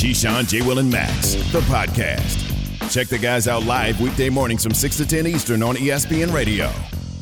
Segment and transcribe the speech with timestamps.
[0.00, 0.62] Keyshawn, J.
[0.62, 2.90] Will, and Max, the podcast.
[2.90, 6.72] Check the guys out live weekday mornings from 6 to 10 Eastern on ESPN Radio.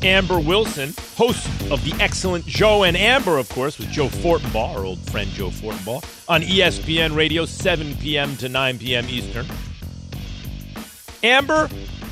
[0.01, 4.85] Amber Wilson, host of the excellent Joe and Amber, of course, with Joe Fortenbaugh, our
[4.85, 8.37] old friend Joe Fortenbaugh, on ESPN Radio, 7 p.m.
[8.37, 9.05] to 9 p.m.
[9.09, 9.45] Eastern.
[11.21, 11.67] Amber,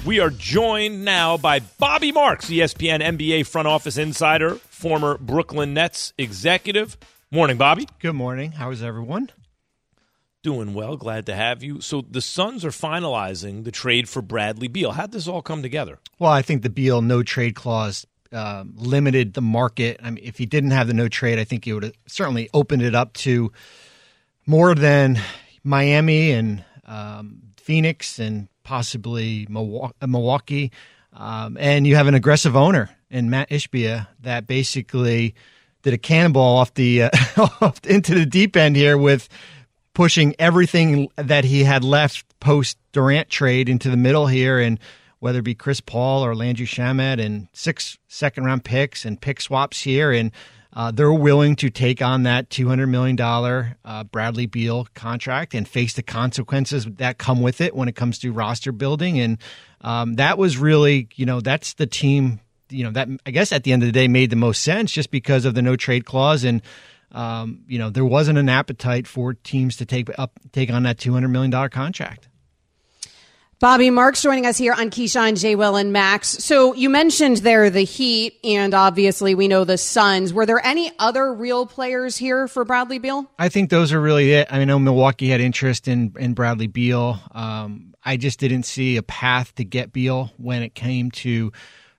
[0.06, 6.12] we are joined now by Bobby Marks, ESPN NBA front office insider, former Brooklyn Nets
[6.18, 6.98] executive.
[7.32, 7.88] Morning, Bobby.
[8.02, 8.52] Good morning.
[8.52, 9.30] How is everyone?
[10.44, 10.96] Doing well.
[10.98, 11.82] Glad to have you.
[11.82, 14.92] So the Suns are finalizing the trade for Bradley Beal.
[14.92, 16.00] How'd this all come together?
[16.20, 20.00] Well, I think the Beal no trade clause uh, limited the market.
[20.02, 22.50] I mean, if he didn't have the no trade, I think he would have certainly
[22.54, 23.52] opened it up to
[24.46, 25.20] more than
[25.64, 30.72] Miami and um, Phoenix and possibly Milwaukee.
[31.14, 35.36] Um, and you have an aggressive owner in Matt Ishbia that basically
[35.84, 39.30] did a cannonball off the uh, into the deep end here with
[39.98, 44.80] pushing everything that he had left post Durant trade into the middle here, and
[45.18, 49.42] whether it be Chris Paul or Landry Shamet and six second round picks and pick
[49.42, 50.32] swaps here, and
[50.72, 55.96] uh, they're willing to take on that $200 million uh, Bradley Beal contract and face
[55.96, 59.20] the consequences that come with it when it comes to roster building.
[59.20, 59.40] And
[59.82, 62.40] um, that was really, you know, that's the team,
[62.70, 64.92] you know, that I guess at the end of the day made the most sense
[64.92, 66.44] just because of the no trade clause.
[66.44, 66.62] And,
[67.12, 70.98] um, you know, there wasn't an appetite for teams to take up, take on that
[70.98, 72.28] $200 million contract.
[73.60, 75.56] Bobby Marks joining us here on Keyshawn, J.
[75.56, 76.28] Will, and Max.
[76.28, 80.32] So you mentioned there the Heat, and obviously we know the Suns.
[80.32, 83.26] Were there any other real players here for Bradley Beal?
[83.40, 84.48] I think those are really it.
[84.52, 87.20] I know Milwaukee had interest in in Bradley Beal.
[87.32, 91.52] Um, I just didn't see a path to get Beal when it came to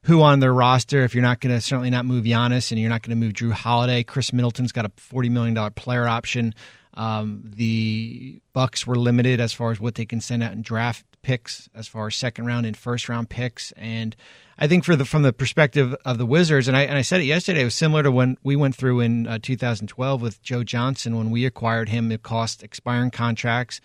[0.02, 1.04] who on their roster.
[1.04, 3.34] If you're not going to certainly not move Giannis, and you're not going to move
[3.34, 6.54] Jrue Holiday, Khris Middleton's got a forty million dollar player option.
[6.94, 11.04] Um, the Bucks were limited as far as what they can send out in draft
[11.22, 13.70] picks, as far as second round and first round picks.
[13.72, 14.16] And
[14.58, 17.20] I think for the from the perspective of the Wizards, and I and I said
[17.20, 20.64] it yesterday, it was similar to when we went through in uh, 2012 with Joe
[20.64, 22.10] Johnson when we acquired him.
[22.10, 23.80] It cost expiring contracts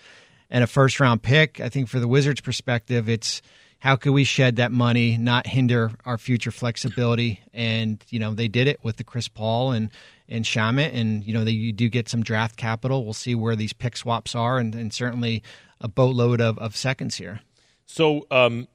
[0.50, 1.60] and a first round pick.
[1.60, 3.42] I think for the Wizards' perspective, it's
[3.84, 7.42] how could we shed that money, not hinder our future flexibility?
[7.54, 9.90] And you know they did it with the Chris Paul and
[10.30, 13.04] and Shamet, and you know they, you do get some draft capital.
[13.04, 15.44] We'll see where these pick swaps are, and, and certainly
[15.82, 17.42] a boatload of, of seconds here.
[17.86, 18.70] So, um,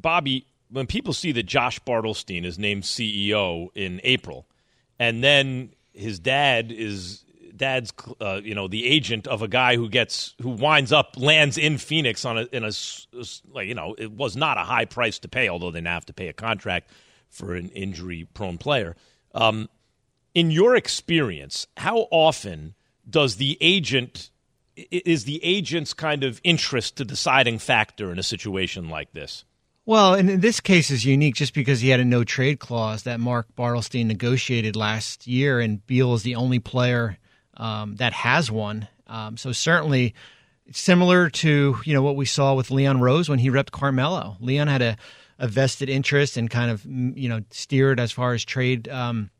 [0.00, 4.46] Bobby, when people see that Josh Bartelstein is named CEO in April,
[4.98, 7.24] and then his dad is
[7.54, 11.58] dad's uh, you know the agent of a guy who gets who winds up lands
[11.58, 12.70] in Phoenix on a in a
[13.50, 16.06] like you know it was not a high price to pay although they now have
[16.06, 16.90] to pay a contract
[17.28, 18.94] for an injury prone player.
[19.34, 19.68] Um,
[20.34, 22.74] in your experience, how often
[23.08, 24.30] does the agent
[24.76, 29.44] is the agent's kind of interest the deciding factor in a situation like this?
[29.84, 33.18] Well, and this case is unique just because he had a no trade clause that
[33.18, 37.18] Mark Bartelstein negotiated last year, and Beal is the only player
[37.56, 38.88] um, that has one.
[39.06, 40.14] Um, so certainly
[40.70, 44.36] similar to you know what we saw with Leon Rose when he repped Carmelo.
[44.40, 44.96] Leon had a,
[45.38, 49.30] a vested interest and kind of you know steered as far as trade um,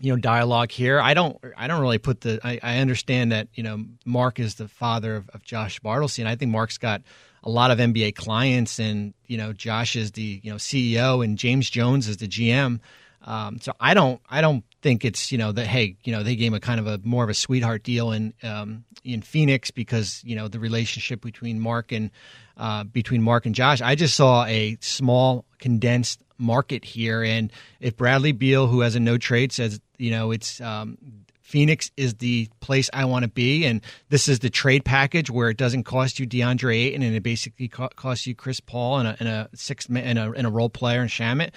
[0.00, 1.00] you know dialogue here.
[1.00, 4.56] I don't I don't really put the I, I understand that you know Mark is
[4.56, 7.02] the father of, of Josh Bartelstein, and I think Mark's got
[7.42, 11.38] a lot of NBA clients, and you know Josh is the you know CEO, and
[11.38, 12.80] James Jones is the GM.
[13.22, 16.36] Um, so I don't I don't think it's you know that hey you know they
[16.36, 20.22] gave a kind of a more of a sweetheart deal in um, in Phoenix because
[20.24, 22.10] you know the relationship between Mark and
[22.56, 23.80] uh, between Mark and Josh.
[23.80, 29.00] I just saw a small condensed market here, and if Bradley Beal, who has a
[29.00, 30.98] no trade, says you know it's um,
[31.40, 35.50] Phoenix is the place I want to be, and this is the trade package where
[35.50, 39.08] it doesn't cost you DeAndre Ayton and it basically co- costs you Chris Paul and
[39.08, 41.50] a, and a six and a, and a role player and Shamet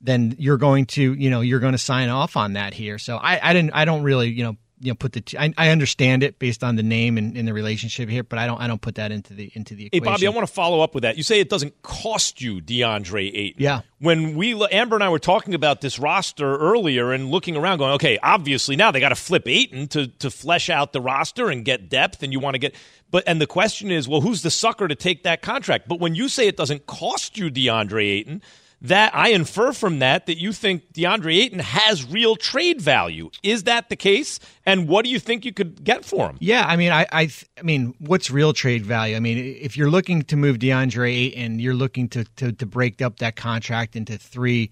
[0.00, 2.98] then you're going to you know you're going to sign off on that here.
[2.98, 5.52] So I, I didn't I don't really you know you know put the t- I,
[5.58, 8.60] I understand it based on the name and, and, the relationship here, but I don't
[8.60, 10.04] I don't put that into the into the equation.
[10.04, 11.16] Hey Bobby, I want to follow up with that.
[11.16, 13.62] You say it doesn't cost you DeAndre Ayton.
[13.62, 13.80] Yeah.
[13.98, 17.92] When we Amber and I were talking about this roster earlier and looking around, going,
[17.94, 21.64] okay, obviously now they got to flip Ayton to to flesh out the roster and
[21.64, 22.74] get depth, and you want to get.
[23.10, 25.88] But and the question is, well, who's the sucker to take that contract?
[25.88, 28.42] But when you say it doesn't cost you DeAndre Ayton
[28.82, 33.30] that I infer from that that you think DeAndre Ayton has real trade value.
[33.42, 34.38] Is that the case?
[34.64, 36.36] And what do you think you could get for him?
[36.40, 39.16] Yeah, I mean, I, I, I mean, what's real trade value?
[39.16, 43.02] I mean, if you're looking to move DeAndre Ayton, you're looking to to, to break
[43.02, 44.70] up that contract into three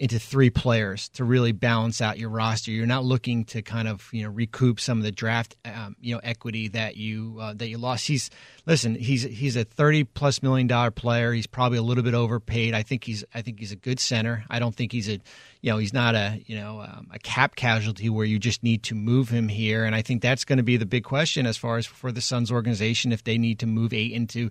[0.00, 2.70] into three players to really balance out your roster.
[2.70, 6.14] You're not looking to kind of you know recoup some of the draft um, you
[6.14, 8.06] know equity that you uh, that you lost.
[8.06, 8.30] He's
[8.64, 11.34] listen, he's he's a thirty plus million dollar player.
[11.34, 12.72] He's probably a little bit overpaid.
[12.72, 14.42] I think he's I think he's a good center.
[14.48, 15.20] I don't think he's a
[15.60, 18.82] you know he's not a you know um, a cap casualty where you just need
[18.84, 19.84] to move him here.
[19.84, 22.22] And I think that's going to be the big question as far as for the
[22.22, 24.50] Suns organization if they need to move eight into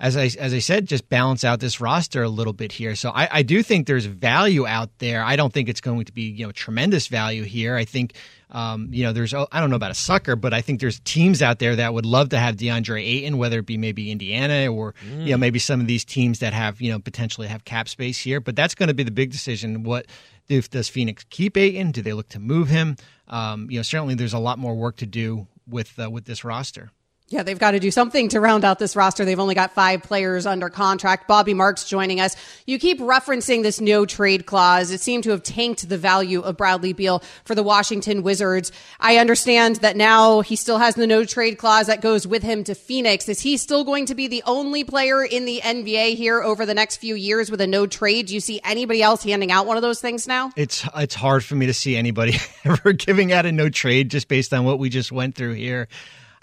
[0.00, 2.94] as I as I said, just balance out this roster a little bit here.
[2.94, 5.24] So I, I do think there's value out there.
[5.24, 7.74] I don't think it's going to be you know tremendous value here.
[7.74, 8.14] I think
[8.50, 11.42] um, you know there's I don't know about a sucker, but I think there's teams
[11.42, 14.94] out there that would love to have DeAndre Ayton, whether it be maybe Indiana or
[15.04, 15.24] mm.
[15.24, 18.20] you know maybe some of these teams that have you know potentially have cap space
[18.20, 18.40] here.
[18.40, 19.82] But that's going to be the big decision.
[19.82, 20.06] What
[20.48, 21.90] if does Phoenix keep Ayton?
[21.90, 22.96] Do they look to move him?
[23.26, 26.44] Um, you know certainly there's a lot more work to do with uh, with this
[26.44, 26.92] roster.
[27.30, 29.26] Yeah, they've got to do something to round out this roster.
[29.26, 31.28] They've only got five players under contract.
[31.28, 32.34] Bobby Marks joining us.
[32.64, 34.90] You keep referencing this no trade clause.
[34.90, 38.72] It seemed to have tanked the value of Bradley Beal for the Washington Wizards.
[38.98, 42.64] I understand that now he still has the no trade clause that goes with him
[42.64, 43.28] to Phoenix.
[43.28, 46.72] Is he still going to be the only player in the NBA here over the
[46.72, 48.28] next few years with a no trade?
[48.28, 50.50] Do you see anybody else handing out one of those things now?
[50.56, 54.28] It's it's hard for me to see anybody ever giving out a no trade just
[54.28, 55.88] based on what we just went through here.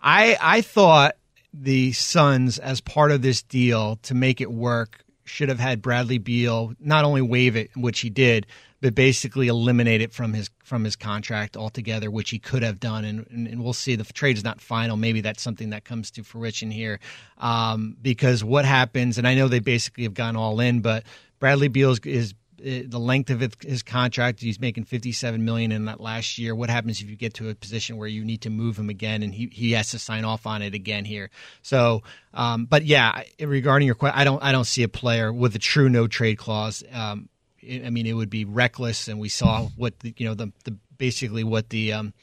[0.05, 1.15] I I thought
[1.51, 6.19] the Suns, as part of this deal to make it work, should have had Bradley
[6.19, 8.45] Beal not only waive it, which he did,
[8.81, 13.03] but basically eliminate it from his from his contract altogether, which he could have done.
[13.03, 13.95] And, and, and we'll see.
[13.95, 14.95] The trade is not final.
[14.95, 16.99] Maybe that's something that comes to fruition here,
[17.39, 21.03] um, because what happens, and I know they basically have gone all in, but
[21.39, 22.33] Bradley Beal is, is
[22.65, 24.39] the length of his contract.
[24.39, 26.55] He's making fifty-seven million in that last year.
[26.55, 29.21] What happens if you get to a position where you need to move him again,
[29.21, 31.29] and he, he has to sign off on it again here?
[31.61, 32.01] So,
[32.33, 35.59] um, but yeah, regarding your question, I don't I don't see a player with a
[35.59, 36.83] true no trade clause.
[36.91, 37.29] Um,
[37.63, 40.75] I mean, it would be reckless, and we saw what the, you know the, the
[40.97, 42.13] basically what the um,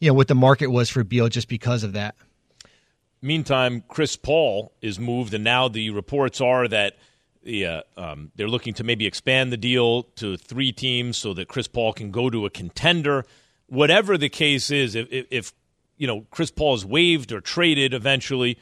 [0.00, 2.14] you know what the market was for Beal just because of that.
[3.22, 6.96] Meantime, Chris Paul is moved, and now the reports are that
[7.44, 11.68] yeah, um, they're looking to maybe expand the deal to three teams so that Chris
[11.68, 13.24] Paul can go to a contender.
[13.66, 15.52] Whatever the case is, if, if
[15.96, 18.58] you know Chris Paul is waived or traded eventually,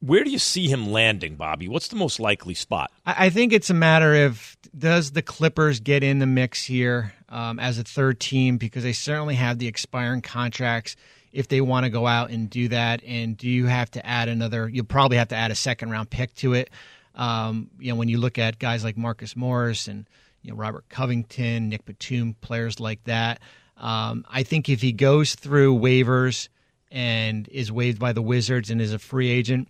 [0.00, 1.68] where do you see him landing, Bobby?
[1.68, 2.90] What's the most likely spot?
[3.06, 7.60] I think it's a matter of does the Clippers get in the mix here um,
[7.60, 10.96] as a third team because they certainly have the expiring contracts
[11.32, 13.02] if they want to go out and do that.
[13.04, 14.68] And do you have to add another?
[14.68, 16.70] You'll probably have to add a second round pick to it.
[17.14, 20.08] Um, you know, when you look at guys like Marcus Morris and
[20.42, 23.40] you know Robert Covington, Nic Batum, players like that,
[23.76, 26.48] um, I think if he goes through waivers
[26.90, 29.68] and is waived by the Wizards and is a free agent,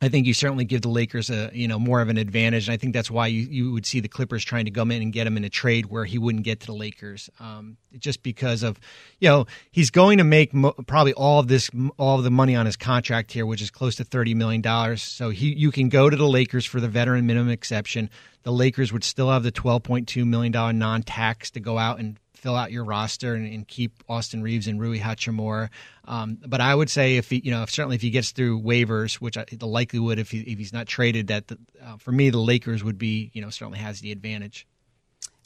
[0.00, 2.72] I think you certainly give the Lakers a you know more of an advantage, and
[2.72, 5.12] I think that's why you, you would see the Clippers trying to come in and
[5.12, 8.62] get him in a trade where he wouldn't get to the Lakers, um, just because
[8.62, 8.78] of
[9.18, 12.54] you know he's going to make mo- probably all of this all of the money
[12.54, 15.02] on his contract here, which is close to thirty million dollars.
[15.02, 18.08] So he you can go to the Lakers for the veteran minimum exception.
[18.44, 21.76] The Lakers would still have the twelve point two million dollar non tax to go
[21.76, 25.68] out and fill out your roster and, and keep Austin Reaves and Rui Hachimura.
[26.04, 28.62] Um, but I would say if he, you know, if, certainly if he gets through
[28.62, 32.12] waivers, which I, the likelihood if he, if he's not traded, that the, uh, for
[32.12, 34.66] me the Lakers would be, you know, certainly has the advantage.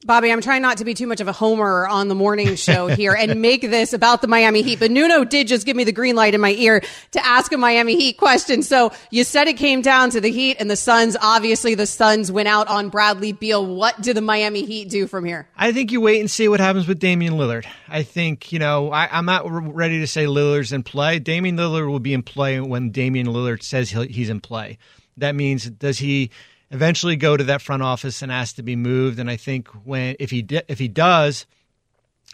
[0.04, 2.86] Bobby, I'm trying not to be too much of a homer on the morning show
[2.88, 5.92] here and make this about the Miami Heat, but Nuno did just give me the
[5.92, 6.82] green light in my ear
[7.12, 8.64] to ask a Miami Heat question.
[8.64, 11.16] So you said it came down to the Heat and the Suns.
[11.20, 13.64] Obviously, the Suns went out on Bradley Beal.
[13.64, 15.46] What do the Miami Heat do from here?
[15.56, 17.64] I think you wait and see what happens with Damian Lillard.
[17.88, 21.20] I think, you know, I, am not ready to say Lillard's in play.
[21.20, 24.78] Damian Lillard will be in play when Damian Lillard says he's in play.
[25.16, 26.30] That means, does he
[26.72, 29.18] eventually go to that front office and ask to be moved.
[29.18, 31.46] And I think when if he if he does,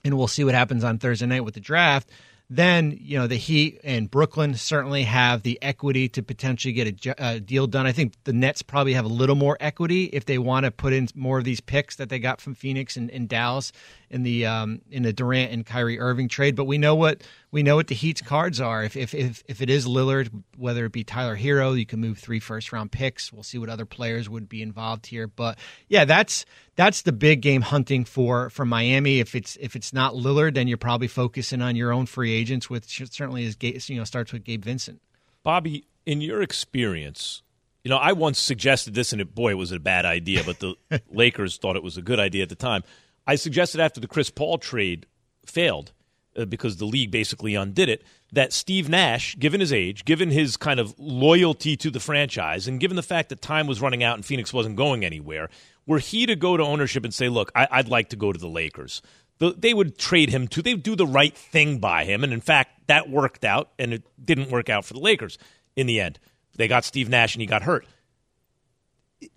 [0.05, 2.11] and we'll see what happens on Thursday night with the draft.
[2.51, 7.15] Then you know the Heat and Brooklyn certainly have the equity to potentially get a,
[7.19, 7.85] a deal done.
[7.87, 10.95] I think the Nets probably have a little more equity if they want to put
[10.95, 13.71] in more of these picks that they got from Phoenix and, and Dallas
[14.11, 16.57] in the um, in the Durant and Kyrie Irving trade.
[16.57, 18.83] But we know what we know what the Heat's cards are.
[18.83, 22.19] If if if, if it is Lillard, whether it be Tyler Herro, you can move
[22.19, 23.33] three first round picks.
[23.33, 25.27] We'll see what other players would be involved here.
[25.27, 26.45] But yeah, that's
[26.77, 29.21] that's the big game hunting for for Miami.
[29.21, 32.71] If it's if it's not Lillard, then you're probably focusing on your own free agents,
[32.71, 35.01] which certainly is you know starts with Gabe Vincent.
[35.43, 37.43] Bobby, in your experience,
[37.85, 40.59] you know, I once suggested this, and it, boy, it was a bad idea, but
[40.59, 40.75] the
[41.11, 42.83] Lakers thought it was a good idea at the time.
[43.29, 45.07] I suggested after the Chris Paul trade
[45.45, 45.93] failed
[46.35, 50.57] uh, because the league basically undid it that Steve Nash, given his age, given his
[50.57, 54.17] kind of loyalty to the franchise, and given the fact that time was running out
[54.17, 55.49] and Phoenix wasn't going anywhere,
[55.87, 58.39] were he to go to ownership and say, "Look, I, would like to go to
[58.39, 59.03] the Lakers,"
[59.39, 60.63] the, they would trade him to.
[60.63, 63.93] They would do the right thing by him, and in fact, that worked out, and
[63.93, 65.39] it didn't work out for the Lakers
[65.77, 66.19] in the end.
[66.57, 67.87] They got Steve Nash, and he got hurt.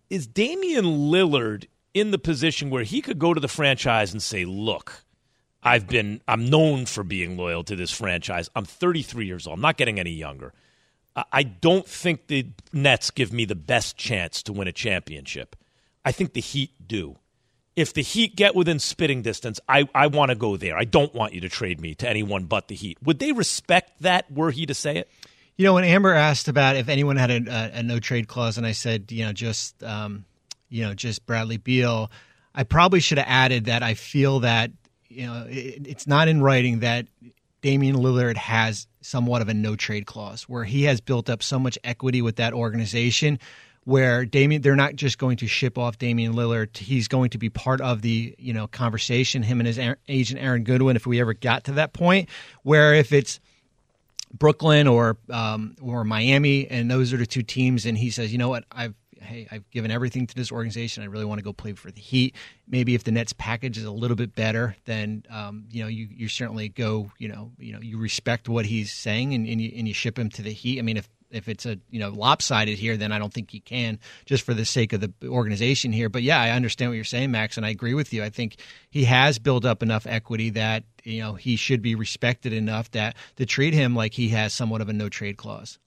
[0.10, 4.46] Is Damian Lillard in the position where he could go to the franchise and say,
[4.46, 5.04] "Look"?
[5.64, 8.50] I've been I'm known for being loyal to this franchise.
[8.56, 9.56] I'm 33 years old.
[9.56, 10.54] I'm not getting any younger.
[11.32, 15.58] I don't think the Nets give me the best chance to win a championship.
[16.06, 17.18] I think the Heat do.
[17.76, 20.78] If the Heat get within spitting distance, I, I want to go there.
[20.78, 22.98] I don't want you to trade me to anyone but the Heat.
[23.04, 25.10] Would they respect that were he to say it?
[25.58, 28.58] You know, when Amber asked about if anyone had a, a, a no trade clause,
[28.58, 30.24] and I said, you know, just um,
[30.72, 32.10] you know, just Bradley Beal,
[32.56, 34.72] I probably should have added that I feel that
[35.10, 37.06] you know it, it's not in writing that
[37.62, 41.60] Damian Lillard has somewhat of a no trade clause where he has built up so
[41.60, 43.38] much equity with that organization
[43.84, 46.78] where Damian they're not just going to ship off Damian Lillard.
[46.78, 50.64] He's going to be part of the you know conversation him and his agent Aaron
[50.64, 52.30] Goodwin if we ever got to that point
[52.64, 53.40] where if it's
[54.34, 58.38] Brooklyn or um, or Miami and those are the two teams and he says you
[58.38, 58.64] know what?
[58.72, 61.04] I've hey, I've given everything to this organization.
[61.04, 62.36] I really want to go play for the Heat.
[62.68, 66.08] Maybe if the Nets package is a little bit better, then um, you know you,
[66.10, 67.12] you certainly go.
[67.18, 70.18] You know, you know you respect what he's saying and, and you and you ship
[70.18, 70.80] him to the Heat.
[70.80, 73.60] I mean, if if it's a you know lopsided here, then I don't think he
[73.60, 76.10] can just for the sake of the organization here.
[76.10, 78.24] But yeah, I understand what you're saying, Max, and I agree with you.
[78.24, 78.58] I think
[78.90, 83.16] he has built up enough equity that you know he should be respected enough that
[83.38, 85.80] to treat him like he has somewhat of a no trade clause.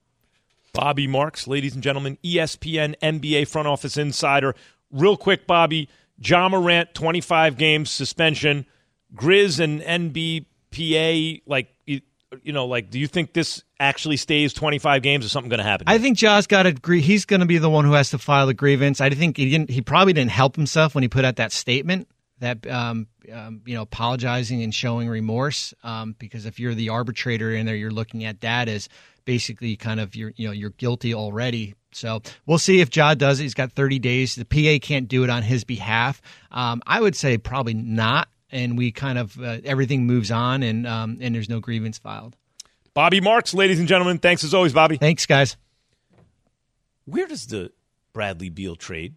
[0.75, 4.55] Bobby Marks, ladies and gentlemen, ESPN NBA front office insider.
[4.91, 5.89] Real quick, Bobby,
[6.19, 8.67] Ja Morant, 25 games suspension.
[9.15, 9.81] Grizz and
[10.13, 15.49] NBPA, like, you, know, like, do you think this actually stays 25 games or something
[15.49, 15.85] going to happen?
[15.89, 17.01] I think Ja's got to agree.
[17.01, 19.01] He's going to be the one who has to file the grievance.
[19.01, 19.71] I think he didn't.
[19.71, 22.09] He probably didn't help himself when he put out that statement
[22.41, 27.53] that um, um, you know apologizing and showing remorse um, because if you're the arbitrator
[27.53, 28.89] in there, you're looking at that as
[29.25, 31.75] basically kind of you're you know you're guilty already.
[31.93, 33.45] So we'll see if Ja does it.
[33.45, 34.35] He's got 30 days.
[34.35, 36.21] The PA can't do it on his behalf.
[36.51, 38.29] Um, I would say probably not.
[38.51, 42.37] And we kind of uh, everything moves on, and um, and there's no grievance filed.
[42.93, 44.97] Bobby Marks, ladies and gentlemen, thanks as always, Bobby.
[44.97, 45.57] Thanks, guys.
[47.05, 47.73] Where does the
[48.13, 49.17] Bradley Beal trade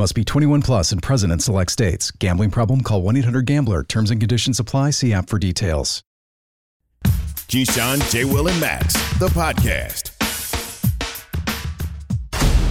[0.00, 2.10] Must be 21 plus and present in select states.
[2.10, 2.80] Gambling problem?
[2.80, 3.82] Call 1 800 GAMBLER.
[3.84, 4.90] Terms and conditions apply.
[4.92, 6.02] See app for details.
[7.04, 8.24] Keyshawn, J.
[8.24, 10.19] Will, and Max, the podcast.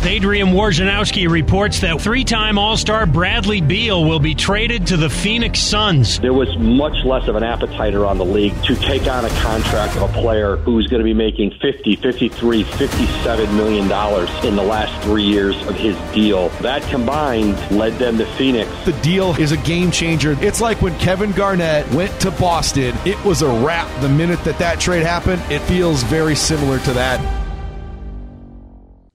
[0.06, 6.20] Adrian Wojnarowski reports that three-time All-Star Bradley Beal will be traded to the Phoenix Suns.
[6.20, 9.98] There was much less of an appetite around the league to take on a contract
[9.98, 14.63] of a player who's going to be making 50, 53, 57 million dollars in the
[14.63, 16.50] last 3 years of his deal.
[16.62, 18.70] That combined led them to Phoenix.
[18.86, 20.38] The deal is a game changer.
[20.41, 24.60] It's like when Kevin Garnett went to Boston, it was a wrap the minute that
[24.60, 25.41] that trade happened.
[25.51, 27.38] It feels very similar to that.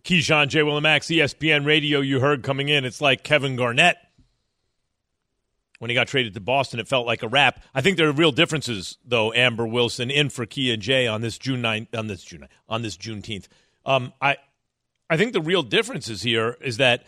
[0.04, 0.62] Keyshawn, J.
[0.62, 2.84] Will, and Max, ESPN Radio, you heard coming in.
[2.84, 3.96] It's like Kevin Garnett.
[5.78, 7.62] When he got traded to Boston, it felt like a wrap.
[7.74, 9.32] I think there are real differences, though.
[9.32, 12.82] Amber Wilson in for and Jay on this June 9th, on this June 9th, on
[12.82, 13.48] this Juneteenth.
[13.84, 14.36] Um, I,
[15.08, 17.04] I think the real differences here is that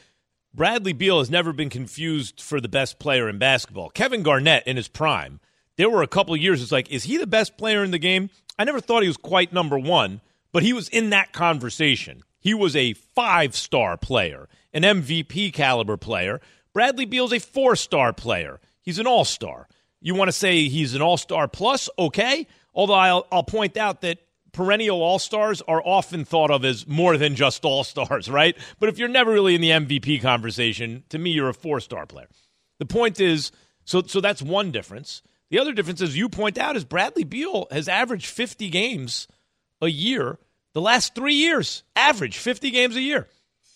[0.54, 3.90] Bradley Beal has never been confused for the best player in basketball.
[3.90, 5.40] Kevin Garnett in his prime,
[5.76, 6.62] there were a couple years.
[6.62, 8.30] It's like, is he the best player in the game?
[8.58, 10.22] I never thought he was quite number one,
[10.52, 12.22] but he was in that conversation.
[12.46, 16.40] He was a five star player, an MVP caliber player.
[16.72, 18.60] Bradley Beal's a four star player.
[18.82, 19.66] He's an all star.
[20.00, 21.90] You want to say he's an all star plus?
[21.98, 22.46] Okay.
[22.72, 24.18] Although I'll, I'll point out that
[24.52, 28.56] perennial all stars are often thought of as more than just all stars, right?
[28.78, 32.06] But if you're never really in the MVP conversation, to me, you're a four star
[32.06, 32.28] player.
[32.78, 33.50] The point is,
[33.84, 35.20] so so that's one difference.
[35.50, 39.26] The other difference, as you point out, is Bradley Beal has averaged 50 games
[39.80, 40.38] a year
[40.76, 41.84] the last three years.
[41.96, 43.28] Average 50 games a year.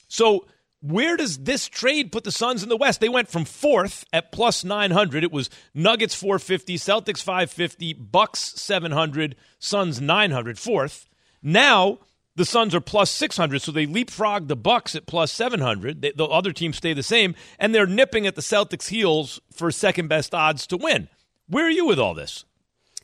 [0.08, 0.44] So
[0.82, 3.00] where does this trade put the Suns in the West?
[3.00, 5.24] They went from fourth at plus 900.
[5.24, 11.08] It was Nuggets 450, Celtics 550, Bucks 700, Suns 900, fourth.
[11.42, 12.00] Now
[12.36, 16.02] the Suns are plus 600, so they leapfrog the Bucks at plus 700.
[16.02, 19.70] They, the other teams stay the same, and they're nipping at the Celtics' heels for
[19.70, 21.08] second best odds to win.
[21.48, 22.44] Where are you with all this?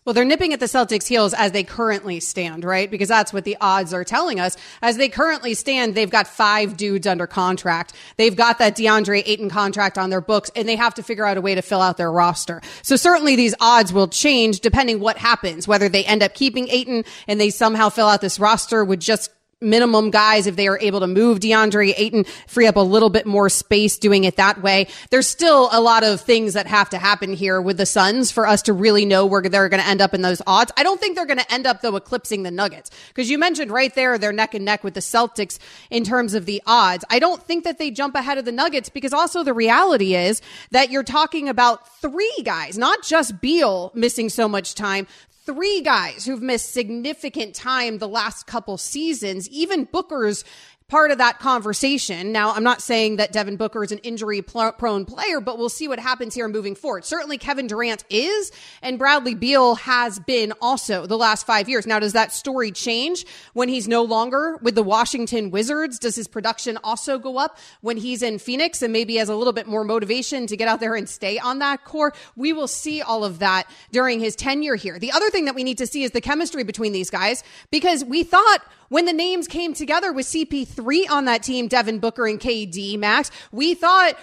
[0.07, 2.89] Well, they're nipping at the Celtics' heels as they currently stand, right?
[2.89, 4.57] Because that's what the odds are telling us.
[4.81, 7.93] As they currently stand, they've got five dudes under contract.
[8.17, 11.39] They've got that DeAndre Ayton contract on their books, and they have to figure out
[11.39, 12.63] a way to fill out their roster.
[12.83, 17.05] So certainly these odds will change depending what happens, whether they end up keeping Ayton
[17.27, 19.33] and they somehow fill out this roster with just
[19.63, 23.25] minimum guys if they are able to move DeAndre Ayton, free up a little bit
[23.25, 24.87] more space doing it that way.
[25.11, 28.47] There's still a lot of things that have to happen here with the Suns for
[28.47, 30.73] us to really know where they're going to end up in those odds.
[30.77, 33.71] I don't think they're going to end up though eclipsing the Nuggets because you mentioned
[33.71, 35.59] right there they're neck and neck with the Celtics
[35.89, 37.07] in terms of the odds.
[37.09, 40.43] I don't think that they jump ahead of the Nuggets because also the reality is
[40.71, 45.07] that you're talking about three guys, not just Beal missing so much time,
[45.47, 49.49] three guys who've missed significant time the last couple seasons.
[49.49, 50.45] Even Booker's
[50.89, 52.31] part of that conversation.
[52.31, 55.89] Now, I'm not saying that Devin Booker is an injury prone player, but we'll see
[55.89, 57.05] what happens here moving forward.
[57.05, 58.53] Certainly Kevin Durant is,
[58.83, 61.89] and Bradley Beal has been also the last five years.
[61.89, 65.99] Now, does that story change when he's no longer with the Washington Wizards?
[65.99, 69.53] Does his production also go up when he's in Phoenix and maybe has a little
[69.53, 72.13] bit more motivation to get out there and stay on that core?
[72.37, 75.01] We will see all of that during his tenure here.
[75.01, 78.05] The other thing that we need to see is the chemistry between these guys because
[78.05, 82.41] we thought when the names came together with CP3 on that team, Devin Booker and
[82.41, 84.17] KD Max, we thought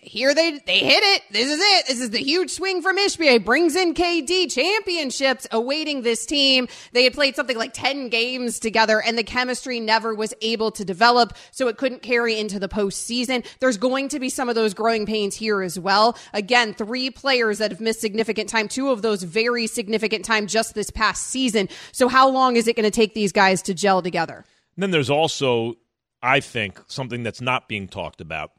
[0.00, 1.22] here, they they hit it.
[1.30, 1.86] This is it.
[1.86, 3.44] This is the huge swing from Ishbia.
[3.44, 6.68] Brings in KD championships awaiting this team.
[6.92, 10.84] They had played something like 10 games together and the chemistry never was able to
[10.84, 11.36] develop.
[11.50, 13.46] So it couldn't carry into the postseason.
[13.60, 16.16] There's going to be some of those growing pains here as well.
[16.32, 20.74] Again, three players that have missed significant time, two of those very significant time just
[20.74, 21.68] this past season.
[21.92, 24.44] So how long is it going to take these guys to gel together.
[24.74, 25.74] And then there's also,
[26.20, 28.50] I think, something that's not being talked about,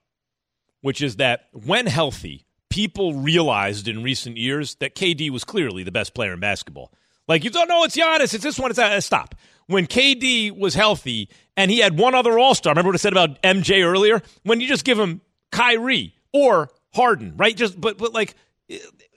[0.82, 5.92] which is that when healthy, people realized in recent years that KD was clearly the
[5.92, 6.94] best player in basketball.
[7.28, 8.94] Like, you don't know it's Giannis, it's this one, it's that.
[8.94, 9.36] Uh, stop.
[9.66, 13.12] When KD was healthy and he had one other All Star, remember what I said
[13.12, 14.22] about MJ earlier?
[14.44, 15.20] When you just give him
[15.52, 17.56] Kyrie or Harden, right?
[17.56, 18.34] Just, but, but like,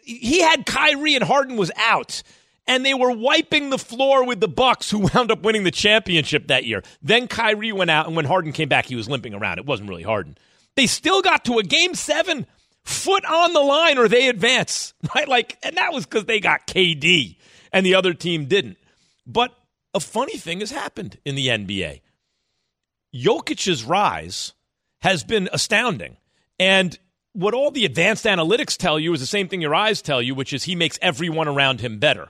[0.03, 2.25] he had Kyrie and Harden was out
[2.67, 6.49] and they were wiping the floor with the Bucks, who wound up winning the championship
[6.49, 6.83] that year.
[7.03, 9.59] Then Kyrie went out, and when Harden came back, he was limping around.
[9.59, 10.37] It wasn't really Harden.
[10.77, 12.47] They still got to a game seven,
[12.85, 15.29] foot on the line, or they advance, right?
[15.29, 17.37] Like, and that was because they got KD,
[17.73, 18.79] and the other team didn't.
[19.27, 19.53] But
[19.95, 22.01] a funny thing has happened in the NBA.
[23.15, 24.53] Jokic's rise
[25.01, 26.17] has been astounding,
[26.59, 26.99] and
[27.33, 30.35] what all the advanced analytics tell you is the same thing your eyes tell you,
[30.35, 32.29] which is he makes everyone around him better.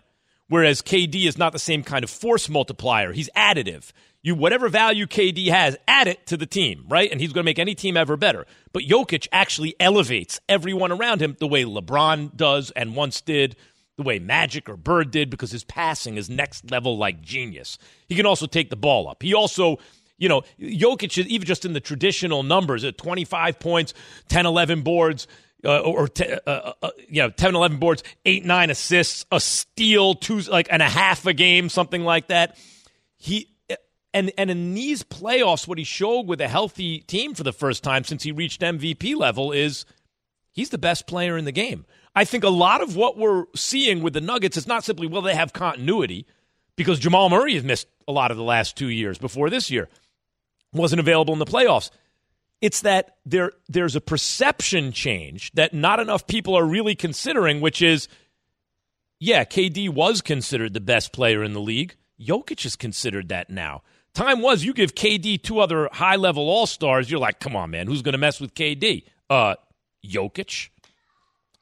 [0.51, 3.13] Whereas KD is not the same kind of force multiplier.
[3.13, 3.93] He's additive.
[4.21, 7.09] You whatever value KD has, add it to the team, right?
[7.09, 8.47] And he's going to make any team ever better.
[8.73, 13.55] But Jokic actually elevates everyone around him the way LeBron does and once did,
[13.97, 17.79] the way Magic or Bird did because his passing is next level like genius.
[18.09, 19.23] He can also take the ball up.
[19.23, 19.79] He also
[20.19, 23.95] you know, Jokic, even just in the traditional numbers at 25 points,
[24.29, 25.27] 10, 11 boards,
[25.65, 30.15] uh, or t- uh, uh, you know, 10, 11 boards, eight, nine assists, a steal,
[30.15, 32.57] two, like, and a half a game, something like that.
[33.17, 33.49] He,
[34.13, 37.85] and, and in these playoffs, what he showed with a healthy team for the first
[37.85, 39.85] time since he reached MVP level is
[40.53, 41.85] he's the best player in the game.
[42.15, 45.23] I think a lot of what we're seeing with the Nuggets is not simply, will
[45.23, 46.27] they have continuity?
[46.77, 49.89] Because Jamal Murray has missed a lot of the last two years before this year,
[50.73, 51.91] wasn't available in the playoffs.
[52.61, 57.81] It's that there there's a perception change that not enough people are really considering, which
[57.81, 58.09] is,
[59.19, 61.97] yeah, KD was considered the best player in the league.
[62.21, 63.83] Jokic is considered that now.
[64.13, 67.71] Time was you give KD two other high level all stars, you're like, come on,
[67.71, 69.05] man, who's going to mess with KD?
[69.31, 69.55] Uh,
[70.05, 70.69] Jokic.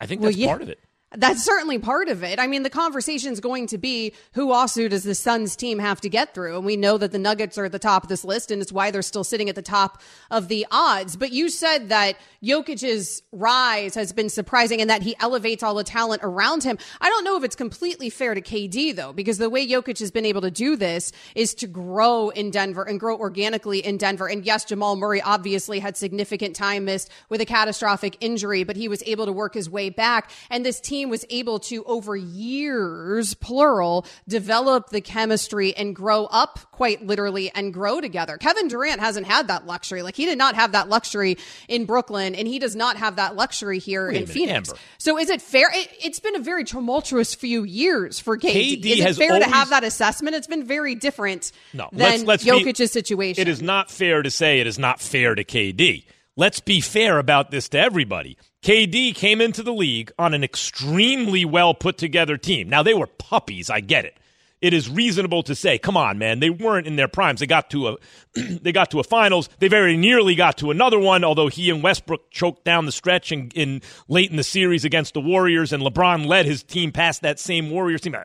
[0.00, 0.48] I think that's well, yeah.
[0.48, 0.80] part of it.
[1.16, 2.38] That's certainly part of it.
[2.38, 6.02] I mean, the conversation is going to be who also does the Suns team have
[6.02, 6.56] to get through?
[6.56, 8.70] And we know that the Nuggets are at the top of this list, and it's
[8.70, 11.16] why they're still sitting at the top of the odds.
[11.16, 15.82] But you said that Jokic's rise has been surprising and that he elevates all the
[15.82, 16.76] talent around him.
[17.00, 20.10] I don't know if it's completely fair to KD, though, because the way Jokic has
[20.10, 24.28] been able to do this is to grow in Denver and grow organically in Denver.
[24.28, 28.88] And yes, Jamal Murray obviously had significant time missed with a catastrophic injury, but he
[28.88, 30.30] was able to work his way back.
[30.50, 36.26] And this team team was able to, over years, plural, develop the chemistry and grow
[36.26, 38.36] up quite literally and grow together.
[38.36, 40.02] Kevin Durant hasn't had that luxury.
[40.02, 43.36] Like he did not have that luxury in Brooklyn and he does not have that
[43.36, 44.68] luxury here Wait in minute, Phoenix.
[44.70, 44.80] Amber.
[44.98, 45.70] So is it fair?
[45.72, 48.82] It, has been a very tumultuous few years for KD.
[48.82, 50.34] KD is it fair always- to have that assessment?
[50.36, 53.42] It's been very different No, than let's, let's be- Jokic's situation.
[53.42, 56.04] It is not fair to say it is not fair to KD.
[56.36, 58.38] Let's be fair about this to everybody.
[58.62, 62.68] KD came into the league on an extremely well put together team.
[62.68, 64.16] Now they were puppies, I get it.
[64.60, 67.38] It is reasonable to say, come on, man, they weren't in their primes.
[67.38, 67.96] They got to a
[68.34, 69.48] they got to a finals.
[69.60, 73.30] They very nearly got to another one, although he and Westbrook choked down the stretch
[73.30, 77.22] in, in late in the series against the Warriors, and LeBron led his team past
[77.22, 78.16] that same Warriors team.
[78.16, 78.24] Uh,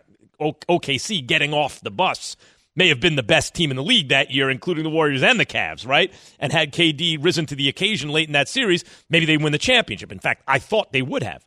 [0.67, 2.35] OKC getting off the bus
[2.75, 5.39] may have been the best team in the league that year, including the Warriors and
[5.39, 6.11] the Cavs, right?
[6.39, 9.57] And had KD risen to the occasion late in that series, maybe they win the
[9.57, 10.11] championship.
[10.11, 11.45] In fact, I thought they would have.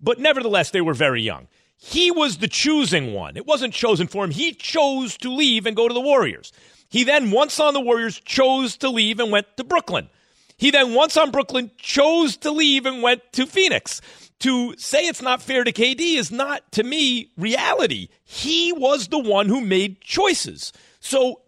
[0.00, 1.48] But nevertheless, they were very young.
[1.76, 3.36] He was the choosing one.
[3.36, 4.30] It wasn't chosen for him.
[4.30, 6.52] He chose to leave and go to the Warriors.
[6.88, 10.08] He then, once on the Warriors, chose to leave and went to Brooklyn.
[10.56, 14.00] He then, once on Brooklyn, chose to leave and went to Phoenix.
[14.40, 18.08] To say it's not fair to KD is not, to me, reality.
[18.24, 20.72] He was the one who made choices.
[21.00, 21.42] So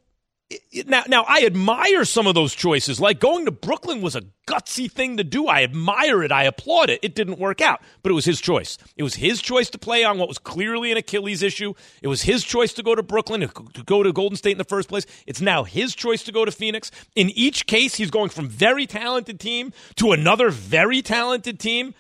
[0.86, 3.00] now, now I admire some of those choices.
[3.00, 5.46] Like going to Brooklyn was a gutsy thing to do.
[5.46, 6.32] I admire it.
[6.32, 6.98] I applaud it.
[7.02, 8.76] It didn't work out, but it was his choice.
[8.96, 11.74] It was his choice to play on what was clearly an Achilles issue.
[12.02, 14.64] It was his choice to go to Brooklyn, to go to Golden State in the
[14.64, 15.06] first place.
[15.26, 16.90] It's now his choice to go to Phoenix.
[17.14, 21.94] In each case, he's going from very talented team to another very talented team.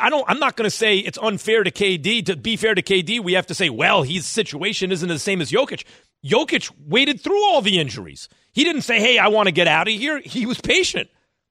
[0.00, 0.24] I don't.
[0.28, 2.26] I'm not going to say it's unfair to KD.
[2.26, 5.40] To be fair to KD, we have to say, well, his situation isn't the same
[5.40, 5.84] as Jokic.
[6.24, 8.28] Jokic waited through all the injuries.
[8.52, 11.08] He didn't say, "Hey, I want to get out of here." He was patient.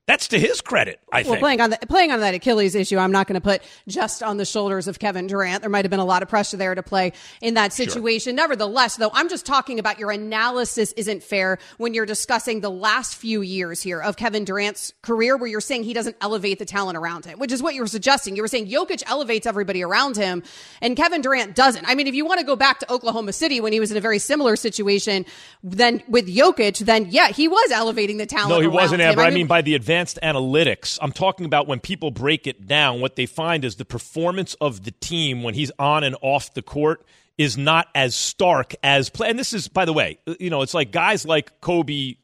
[0.07, 1.39] That's to his credit, I Well, think.
[1.39, 4.37] playing on the, playing on that Achilles issue, I'm not going to put just on
[4.37, 5.59] the shoulders of Kevin Durant.
[5.59, 8.33] There might have been a lot of pressure there to play in that situation.
[8.37, 13.15] Nevertheless, though, I'm just talking about your analysis isn't fair when you're discussing the last
[13.15, 16.97] few years here of Kevin Durant's career, where you're saying he doesn't elevate the talent
[16.97, 18.37] around him, which is what you were suggesting.
[18.37, 20.41] You were saying Jokic elevates everybody around him,
[20.81, 21.85] and Kevin Durant doesn't.
[21.85, 23.97] I mean, if you want to go back to Oklahoma City when he was in
[23.97, 25.25] a very similar situation,
[25.63, 28.51] then with Jokic, then yeah, he was elevating the talent.
[28.51, 29.09] No, he wasn't, him.
[29.09, 29.23] Amber.
[29.23, 30.99] I mean, by the advanced analytics.
[31.01, 34.83] I'm talking about when people break it down, what they find is the performance of
[34.83, 37.03] the team when he's on and off the court
[37.37, 39.29] is not as stark as play.
[39.29, 42.15] And this is, by the way, you know, it's like guys like Kobe,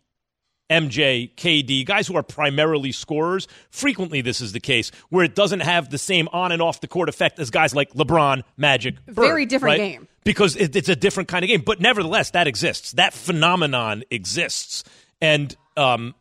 [0.70, 3.48] MJ, KD, guys who are primarily scorers.
[3.72, 6.88] Frequently, this is the case where it doesn't have the same on and off the
[6.88, 9.92] court effect as guys like LeBron, Magic, Bird, Very different right?
[9.94, 10.08] game.
[10.24, 11.62] because it, it's a different kind of game.
[11.62, 12.94] But nevertheless, that exists.
[12.94, 14.84] That phenomenon exists,
[15.22, 16.16] and um,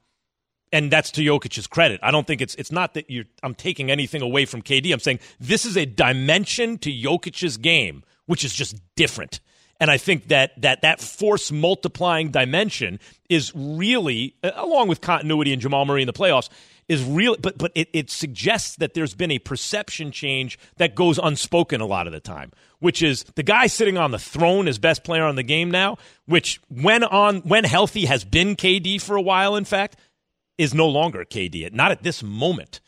[0.73, 2.01] and that's to Jokic's credit.
[2.03, 4.93] I don't think it's it's not that you're I'm taking anything away from KD.
[4.93, 9.41] I'm saying this is a dimension to Jokic's game which is just different.
[9.81, 15.53] And I think that that that force multiplying dimension is really, uh, along with continuity
[15.53, 16.49] and Jamal Murray in the playoffs,
[16.89, 17.37] is real.
[17.41, 21.87] But but it, it suggests that there's been a perception change that goes unspoken a
[21.87, 25.25] lot of the time, which is the guy sitting on the throne is best player
[25.25, 29.57] on the game now, which when on when healthy has been KD for a while.
[29.57, 29.97] In fact,
[30.63, 31.73] is no longer KD.
[31.73, 32.81] Not at this moment.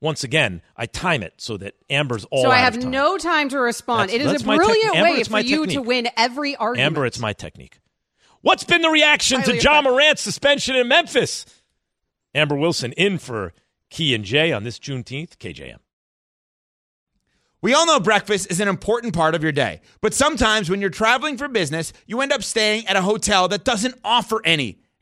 [0.00, 2.42] Once again, I time it so that Amber's all.
[2.44, 2.90] So I have of time.
[2.90, 4.10] no time to respond.
[4.10, 5.80] That's- it is that's a my tec- brilliant Amber, way it's for my you to
[5.82, 6.86] win every argument.
[6.86, 7.78] Amber, it's my technique.
[8.42, 9.92] What's been the reaction Highly to John effective.
[9.92, 11.46] Morant's suspension in Memphis?
[12.34, 13.54] Amber Wilson in for
[13.88, 15.78] Key and Jay on this Juneteenth, KJM.
[17.62, 20.90] We all know breakfast is an important part of your day, but sometimes when you're
[20.90, 24.80] traveling for business, you end up staying at a hotel that doesn't offer any.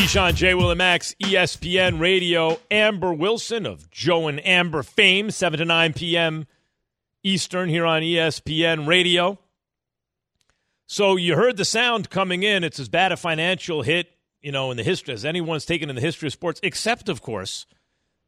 [0.00, 0.54] Keyshawn, J.
[0.54, 2.58] Will, and Max, ESPN Radio.
[2.70, 6.46] Amber Wilson of Joe and Amber fame, 7 to 9 p.m.
[7.22, 9.38] Eastern here on ESPN Radio.
[10.86, 12.64] So you heard the sound coming in.
[12.64, 14.10] It's as bad a financial hit,
[14.40, 17.20] you know, in the history as anyone's taken in the history of sports, except, of
[17.20, 17.66] course,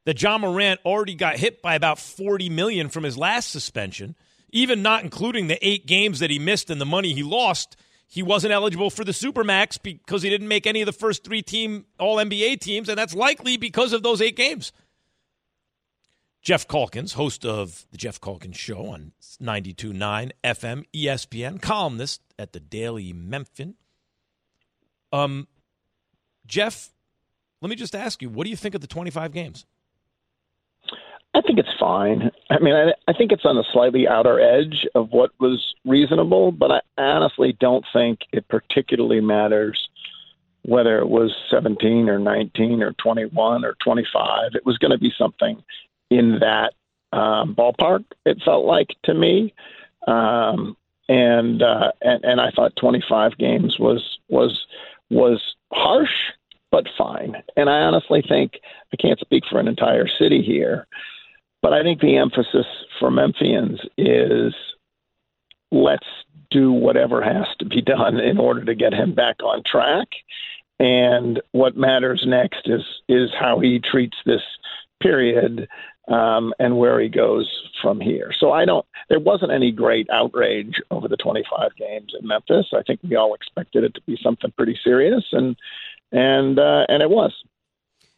[0.05, 4.15] that Ja Morant already got hit by about 40 million from his last suspension,
[4.51, 7.79] even not including the eight games that he missed and the money he lost.
[8.12, 11.40] He wasn't eligible for the Supermax because he didn't make any of the first three
[11.40, 14.70] team All NBA teams, and that's likely because of those eight games.
[16.42, 22.61] Geoff Calkins, host of the Geoff Calkins Show on 92.9 FM ESPN, columnist at the
[22.61, 23.77] Daily Memphian.
[25.11, 25.48] Um,
[26.46, 26.90] Geoff,
[27.62, 29.64] let me just ask you, what do you think of the 25 games?
[31.35, 32.31] I think it's fine.
[32.51, 36.53] I mean, I, I think it's on the slightly outer edge of what was reasonable,
[36.53, 39.88] but I honestly don't think it particularly matters
[40.64, 44.55] whether it was 17 or 19 or 21 or 25.
[44.55, 45.62] It was going to be something
[46.11, 46.75] in that
[47.12, 48.05] um, ballpark.
[48.27, 49.55] It felt like to me,
[50.07, 50.77] um,
[51.09, 54.64] and, uh, and and I thought 25 games was was
[55.11, 55.42] was
[55.73, 56.33] harsh
[56.73, 57.35] but fine.
[57.57, 58.55] And I honestly think
[58.92, 60.88] I can't speak for an entire city here,
[61.62, 62.66] but I think the emphasis
[62.98, 64.55] for Memphians is
[65.70, 66.07] let's
[66.51, 70.09] do whatever has to be done in order to get him back on track.
[70.79, 74.42] And what matters next is is how he treats this
[75.01, 75.68] period
[76.09, 77.48] um, and where he goes
[77.81, 78.33] from here.
[78.38, 78.85] So I don't.
[79.09, 82.66] There wasn't any great outrage over the 25 games in Memphis.
[82.72, 85.57] I think we all expected it to be something pretty serious, and
[86.11, 87.33] and uh, and it was.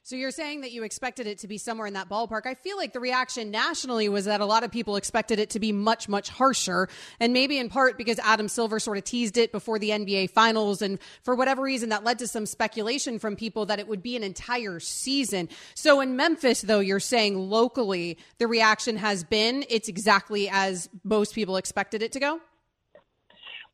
[0.07, 2.45] So you're saying that you expected it to be somewhere in that ballpark.
[2.45, 5.59] I feel like the reaction nationally was that a lot of people expected it to
[5.59, 6.91] be much, much harsher.
[7.21, 10.83] And maybe in part because Adam Silver sort of teased it before the NBA finals.
[10.83, 14.15] And for whatever reason, that led to some speculation from people that it would be
[14.15, 15.49] an entire season.
[15.75, 21.35] So in Memphis, though, you're saying locally, the reaction has been it's exactly as most
[21.35, 22.41] people expected it to go?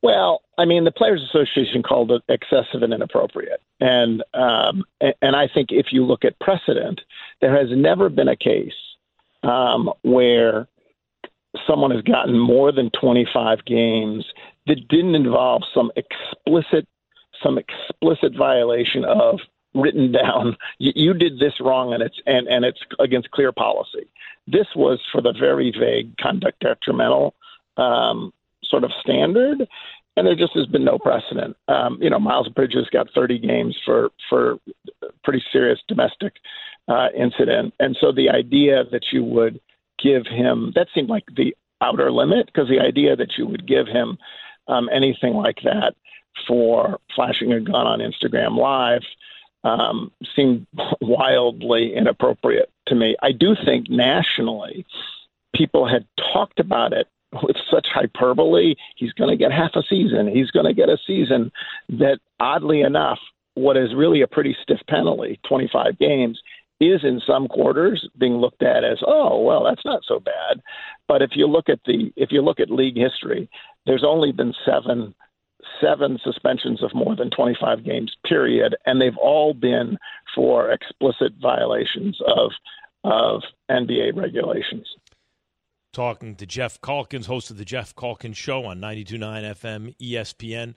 [0.03, 4.85] Well, I mean, the Players Association called it excessive and inappropriate, and um,
[5.21, 7.01] and I think if you look at precedent,
[7.41, 8.73] there has never been a case
[9.43, 10.69] um, where
[11.67, 14.25] someone has gotten more than 25 games
[14.67, 16.87] that didn't involve some explicit
[17.43, 19.41] some explicit violation of
[19.75, 24.11] written down you, you did this wrong and it's and, and it's against clear policy.
[24.47, 27.35] This was for the very vague conduct detrimental
[27.77, 28.33] um,
[28.71, 29.67] sort of standard,
[30.17, 31.57] and there just has been no precedent.
[31.69, 34.59] Um, you know, Miles Bridges got 30 games for for
[35.25, 36.35] pretty serious domestic
[36.89, 39.61] uh, incident, and so the idea that you would
[40.03, 43.87] give him that seemed like the outer limit because the idea that you would give
[43.87, 44.19] him
[44.69, 45.95] um, anything like that
[46.47, 49.03] for flashing a gun on Instagram Live
[49.65, 50.67] um, seemed
[51.01, 53.17] wildly inappropriate to me.
[53.23, 54.87] I do think nationally,
[55.55, 57.09] people had talked about it
[57.43, 58.75] with such hyperbole.
[58.97, 60.29] He's going to get half a season.
[60.29, 61.53] He's going to get a season
[61.91, 63.19] that, oddly enough,
[63.55, 66.41] what is really a pretty stiff penalty, 25 games,
[66.81, 70.63] is in some quarters being looked at as, oh, well, that's not so bad.
[71.07, 73.51] But if you look at the if you look at league history,
[73.87, 75.15] there's only been seven
[75.81, 79.99] seven suspensions of more than 25 games period and they've all been
[80.35, 82.51] for explicit violations of
[83.05, 84.87] of NBA regulations
[85.93, 90.75] talking to Geoff Calkins, host of the Geoff Calkins Show on 92.9 FM ESPN.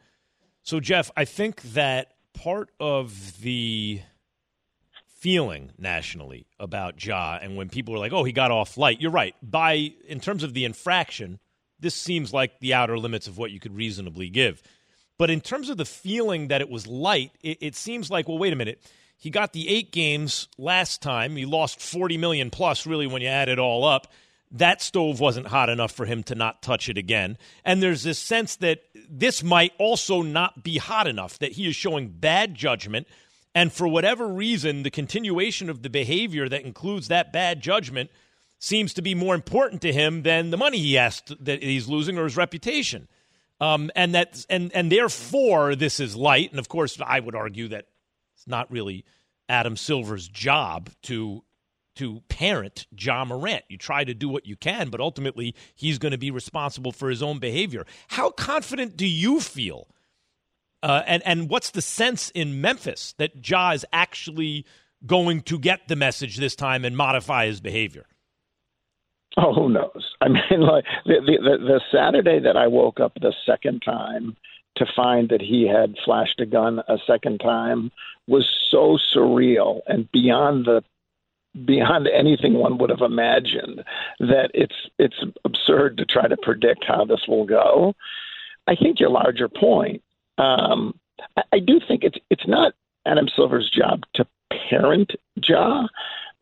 [0.63, 4.01] So, Geoff, I think that part of the
[5.07, 9.11] feeling nationally about Ja and when people were like, oh, he got off light, you're
[9.11, 9.35] right.
[9.41, 11.39] By in terms of the infraction,
[11.79, 14.61] this seems like the outer limits of what you could reasonably give.
[15.17, 18.37] But in terms of the feeling that it was light, it, it seems like, well,
[18.37, 18.81] wait a minute.
[19.17, 21.37] He got the eight games last time.
[21.37, 24.07] He lost 40 million plus, really, when you add it all up
[24.53, 27.37] that stove wasn't hot enough for him to not touch it again.
[27.65, 31.75] And there's this sense that this might also not be hot enough, that he is
[31.75, 33.07] showing bad judgment.
[33.55, 38.11] And for whatever reason, the continuation of the behavior that includes that bad judgment
[38.59, 41.89] seems to be more important to him than the money he has to, that he's
[41.89, 43.07] losing or his reputation.
[43.59, 46.51] Um, and that and and therefore this is light.
[46.51, 47.85] And of course, I would argue that
[48.35, 49.05] it's not really
[49.49, 51.43] Adam Silver's job to
[51.95, 53.63] to parent Ja Morant.
[53.69, 57.09] You try to do what you can, but ultimately he's going to be responsible for
[57.09, 57.85] his own behavior.
[58.09, 59.87] How confident do you feel?
[60.81, 64.65] Uh, and and what's the sense in Memphis that Ja is actually
[65.05, 68.05] going to get the message this time and modify his behavior?
[69.37, 70.13] Oh, who knows?
[70.21, 74.35] I mean, like the, the the Saturday that I woke up the second time
[74.75, 77.91] to find that he had flashed a gun a second time
[78.27, 80.83] was so surreal and beyond the
[81.65, 83.83] beyond anything one would have imagined
[84.19, 87.93] that it's it's absurd to try to predict how this will go.
[88.67, 90.01] I think your larger point.
[90.37, 90.99] Um,
[91.37, 92.73] I, I do think it's it's not
[93.05, 94.25] Adam Silver's job to
[94.69, 95.11] parent
[95.47, 95.87] Ja,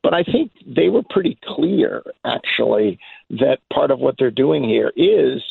[0.03, 2.99] but I think they were pretty clear actually
[3.31, 5.43] that part of what they're doing here is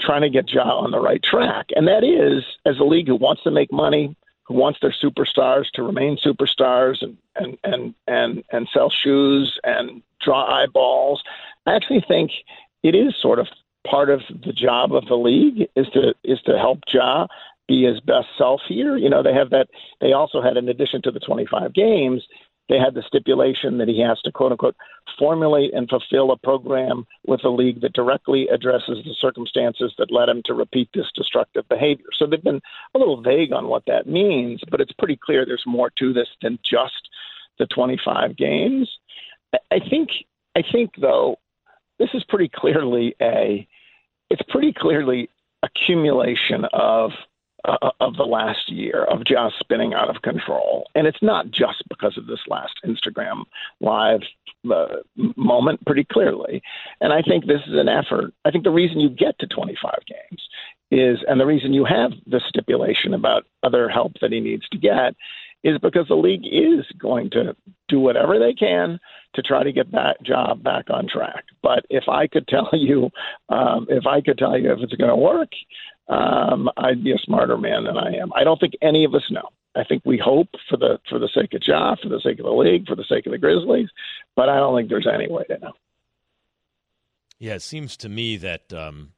[0.00, 3.16] trying to get Ja on the right track, and that is as a league who
[3.16, 8.44] wants to make money, who wants their superstars to remain superstars and and and and,
[8.52, 11.22] and sell shoes and draw eyeballs.
[11.66, 12.30] I actually think
[12.82, 13.48] it is sort of
[13.86, 17.26] part of the job of the league is to is to help Ja
[17.68, 18.96] be his best self here.
[18.96, 19.68] You know, they have that.
[20.00, 22.26] They also had, in addition to the 25 games,
[22.68, 24.76] they had the stipulation that he has to quote unquote
[25.18, 30.28] formulate and fulfill a program with a league that directly addresses the circumstances that led
[30.28, 32.06] him to repeat this destructive behavior.
[32.18, 32.60] So they've been
[32.94, 36.28] a little vague on what that means, but it's pretty clear there's more to this
[36.40, 37.08] than just
[37.58, 38.88] the 25 games.
[39.70, 40.10] I think
[40.56, 41.36] I think though
[41.98, 43.66] this is pretty clearly a
[44.30, 45.28] it's pretty clearly
[45.62, 47.12] accumulation of
[47.64, 50.86] uh, of the last year of just spinning out of control.
[50.94, 53.44] And it's not just because of this last Instagram
[53.80, 54.20] live
[54.70, 54.96] uh,
[55.36, 56.62] moment, pretty clearly.
[57.00, 58.32] And I think this is an effort.
[58.44, 60.42] I think the reason you get to 25 games
[60.90, 64.78] is, and the reason you have the stipulation about other help that he needs to
[64.78, 65.14] get
[65.64, 67.54] is because the league is going to
[67.88, 68.98] do whatever they can
[69.34, 71.44] to try to get that job back on track.
[71.62, 73.10] But if I could tell you,
[73.48, 75.50] um, if I could tell you if it's going to work,
[76.08, 78.32] um, I'd be a smarter man than I am.
[78.34, 79.48] I don't think any of us know.
[79.74, 82.44] I think we hope for the for the sake of Ja, for the sake of
[82.44, 83.88] the league, for the sake of the Grizzlies,
[84.36, 85.72] but I don't think there's any way to know.
[87.38, 89.12] Yeah, it seems to me that um,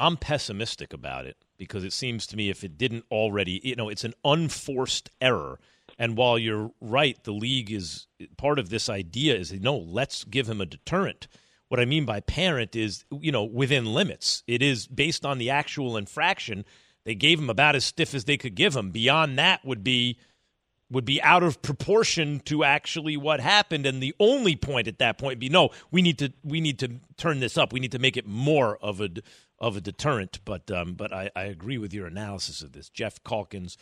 [0.00, 3.90] I'm pessimistic about it because it seems to me if it didn't already, you know,
[3.90, 5.60] it's an unforced error.
[5.98, 8.06] And while you're right, the league is
[8.38, 11.28] part of this idea is no, let's give him a deterrent.
[11.68, 14.42] What I mean by parent is, you know, within limits.
[14.46, 16.64] It is based on the actual infraction.
[17.04, 18.90] They gave him about as stiff as they could give him.
[18.90, 20.18] Beyond that would be
[20.90, 23.86] would be out of proportion to actually what happened.
[23.86, 27.00] And the only point at that point be no we need to we need to
[27.16, 27.72] turn this up.
[27.72, 29.10] We need to make it more of a
[29.58, 30.40] of a deterrent.
[30.44, 32.88] But um, but I, I agree with your analysis of this.
[32.88, 33.76] Geoff Calkins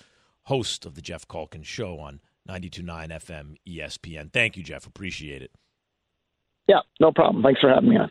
[0.44, 4.86] host of the Geoff Calkins show on 929 fm espn thank you Geoff.
[4.86, 5.52] Appreciate it.
[6.66, 7.42] Yeah, no problem.
[7.42, 8.10] Thanks for having me on.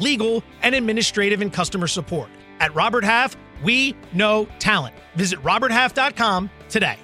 [0.00, 2.28] legal, and administrative and customer support.
[2.58, 4.94] At Robert Half, we know talent.
[5.14, 6.96] Visit RobertHalf.com today.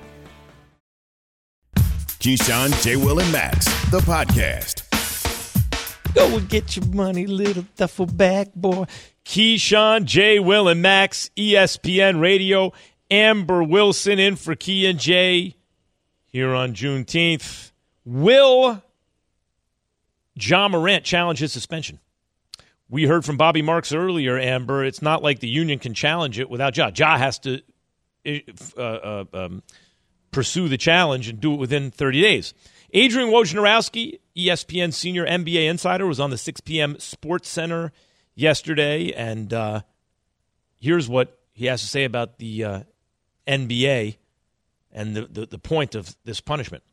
[2.18, 2.96] Keyshawn, J.
[2.96, 4.82] Will, and Max, the podcast.
[6.14, 8.86] Go and get your money, little duffel bag boy.
[9.24, 10.38] Keyshawn, J.
[10.40, 12.72] Will, and Max, ESPN Radio.
[13.10, 15.56] Amber Wilson in for Key and J
[16.26, 17.70] here on Juneteenth.
[18.04, 18.82] Will
[20.34, 22.00] Ja Morant challenge his suspension?
[22.88, 24.84] We heard from Bobby Marks earlier, Amber.
[24.84, 26.90] It's not like the union can challenge it without Ja.
[26.94, 27.60] Ja has to
[28.26, 29.62] uh, uh, um,
[30.30, 32.54] pursue the challenge and do it within 30 days.
[32.92, 36.98] Adrian Wojnarowski, ESPN senior NBA insider, was on the 6 p.m.
[36.98, 37.92] Sports Center
[38.34, 39.80] yesterday, and uh,
[40.78, 42.80] here's what he has to say about the uh,
[43.48, 44.16] NBA
[44.92, 46.84] and the, the, the point of this punishment.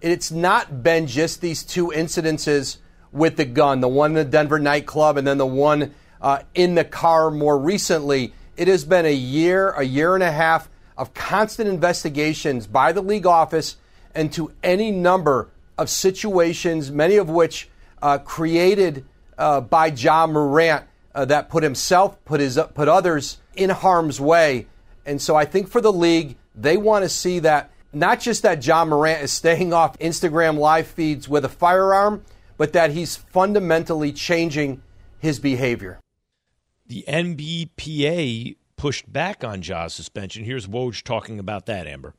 [0.00, 2.78] It's not been just these two incidences–
[3.12, 6.74] with the gun, the one in the Denver nightclub, and then the one uh, in
[6.74, 8.32] the car more recently.
[8.56, 13.02] It has been a year, a year and a half of constant investigations by the
[13.02, 13.76] league office
[14.14, 15.48] into any number
[15.78, 17.68] of situations, many of which
[18.00, 19.04] uh, created
[19.38, 20.84] uh, by Ja Morant
[21.14, 24.66] uh, that put himself, put his, put others in harm's way.
[25.04, 28.64] And so I think for the league, they want to see that not just that
[28.64, 32.24] Ja Morant is staying off Instagram live feeds with a firearm,
[32.62, 34.80] but that he's fundamentally changing
[35.18, 35.98] his behavior.
[36.86, 40.44] The NBPA pushed back on Ja's suspension.
[40.44, 42.14] Here's Woj talking about that, Amber.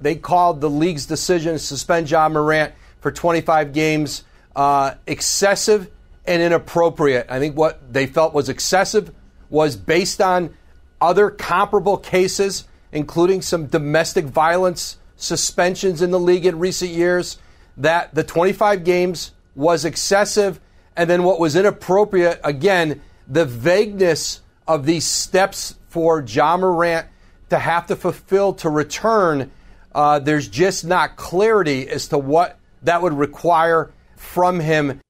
[0.00, 4.22] They called the league's decision to suspend Ja Morant for 25 games
[4.54, 5.90] uh, excessive
[6.24, 7.26] and inappropriate.
[7.28, 9.12] I think what they felt was excessive
[9.48, 10.54] was based on
[11.00, 17.36] other comparable cases, including some domestic violence suspensions in the league in recent years,
[17.76, 20.58] that the 25 games was excessive.
[20.96, 27.06] And then what was inappropriate, again, the vagueness of these steps for Ja Morant
[27.50, 29.50] to have to fulfill to return.
[29.94, 35.00] Uh, there's just not clarity as to what that would require from him.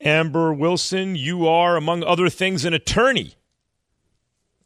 [0.00, 3.34] Amber Wilson, you are, among other things, an attorney.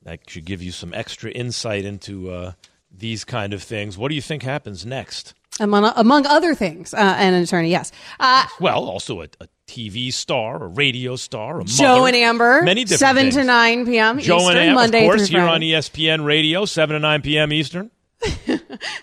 [0.02, 2.52] That should give you some extra insight into uh,
[2.90, 3.98] these kind of things.
[3.98, 5.34] What do you think happens next?
[5.60, 7.92] Among, among other things, uh, an attorney, yes.
[8.18, 12.62] Uh, well, also a, a, TV star, a radio star, a Joe mother, and Amber,
[12.62, 13.36] many different seven things.
[13.36, 14.18] to nine p.m.
[14.18, 17.50] Joe Eastern, and Amber, Monday of course, here on ESPN Radio, seven to nine p.m.
[17.52, 17.90] Eastern.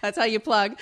[0.02, 0.78] That's how you plug.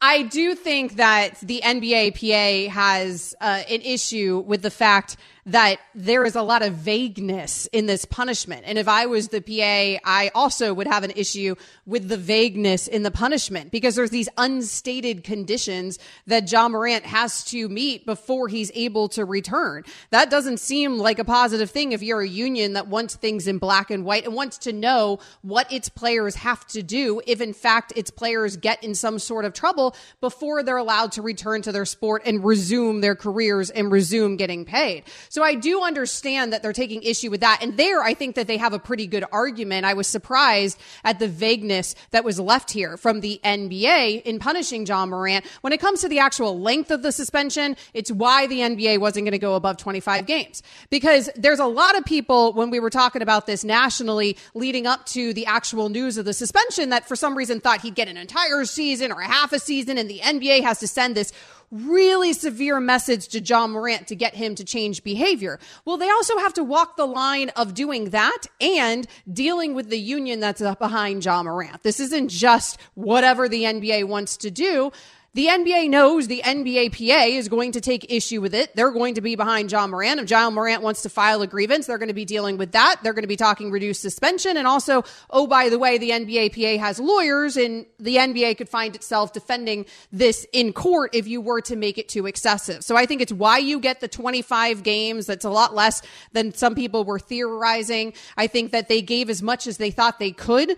[0.00, 5.80] I do think that the NBA PA has uh, an issue with the fact that
[5.94, 8.62] there is a lot of vagueness in this punishment.
[8.64, 12.86] And if I was the PA, I also would have an issue with the vagueness
[12.86, 18.46] in the punishment because there's these unstated conditions that Ja Morant has to meet before
[18.46, 19.82] he's able to return.
[20.10, 23.58] That doesn't seem like a positive thing if you're a union that wants things in
[23.58, 27.52] black and white and wants to know what its players have to do if in
[27.52, 31.72] fact its players get in some sort of trouble before they're allowed to return to
[31.72, 35.02] their sport and resume their careers and resume getting paid.
[35.32, 37.60] So I do understand that they're taking issue with that.
[37.62, 39.86] And there, I think that they have a pretty good argument.
[39.86, 44.84] I was surprised at the vagueness that was left here from the NBA in punishing
[44.84, 45.46] Ja Morant.
[45.62, 49.24] When it comes to the actual length of the suspension, it's why the NBA wasn't
[49.24, 50.62] going to go above 25 games.
[50.90, 55.06] Because there's a lot of people, when we were talking about this nationally leading up
[55.06, 58.18] to the actual news of the suspension, that for some reason thought he'd get an
[58.18, 61.32] entire season or a half a season, and the NBA has to send this
[61.72, 65.58] really severe message to Ja Morant to get him to change behavior.
[65.84, 69.98] Well, they also have to walk the line of doing that and dealing with the
[69.98, 71.82] union that's behind Ja Morant.
[71.82, 74.92] This isn't just whatever the NBA wants to do.
[75.34, 78.76] The NBA knows the NBAPA is going to take issue with it.
[78.76, 80.20] They're going to be behind Ja Morant.
[80.20, 82.96] If Ja Morant wants to file a grievance, they're going to be dealing with that.
[83.02, 84.58] They're going to be talking reduced suspension.
[84.58, 88.94] And also, oh, by the way, the NBAPA has lawyers and the NBA could find
[88.94, 92.84] itself defending this in court if you were to make it too excessive.
[92.84, 95.24] So I think it's why you get the 25 games.
[95.24, 96.02] That's a lot less
[96.32, 98.12] than some people were theorizing.
[98.36, 100.76] I think that they gave as much as they thought they could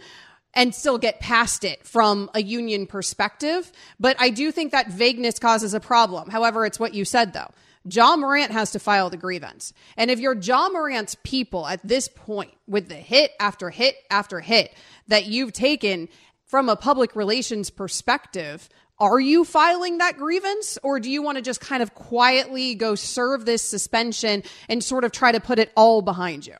[0.54, 3.70] and still get past it from a union perspective.
[3.98, 6.30] But I do think that vagueness causes a problem.
[6.30, 7.50] However, it's what you said though.
[7.90, 9.72] Ja Morant has to file the grievance.
[9.96, 14.40] And if you're Ja Morant's people at this point with the hit after hit after
[14.40, 14.74] hit
[15.08, 16.08] that you've taken
[16.46, 21.42] from a public relations perspective, are you filing that grievance or do you want to
[21.42, 25.72] just kind of quietly go serve this suspension and sort of try to put it
[25.76, 26.56] all behind you?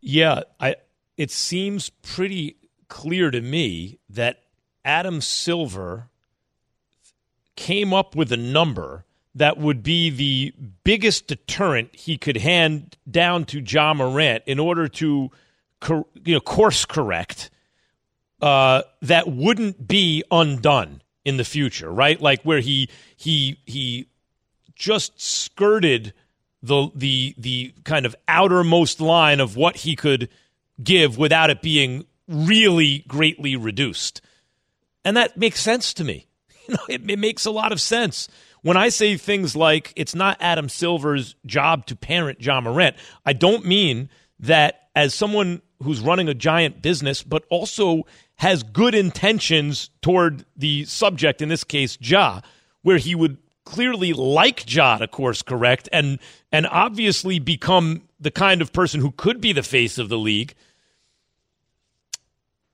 [0.00, 0.76] Yeah, I
[1.18, 2.56] it seems pretty
[2.88, 4.44] clear to me that
[4.84, 6.08] Adam Silver
[7.56, 9.04] came up with a number
[9.34, 10.54] that would be the
[10.84, 15.30] biggest deterrent he could hand down to Ja Morant in order to
[15.88, 17.50] you know course correct
[18.40, 22.20] uh, that wouldn't be undone in the future, right?
[22.20, 24.06] Like where he he he
[24.74, 26.14] just skirted
[26.62, 30.28] the the the kind of outermost line of what he could
[30.82, 34.20] give without it being really greatly reduced.
[35.04, 36.26] And that makes sense to me.
[36.68, 38.28] You know, it, it, makes a lot of sense.
[38.60, 43.32] When I say things like it's not Adam Silver's job to parent Ja Morant, I
[43.32, 44.10] don't mean
[44.40, 48.02] that as someone who's running a giant business, but also
[48.36, 52.42] has good intentions toward the subject, in this case, Ja,
[52.82, 56.18] where he would clearly like Ja to course correct and
[56.50, 60.54] and obviously become the kind of person who could be the face of the league